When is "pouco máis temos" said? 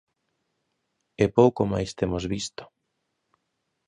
1.37-2.23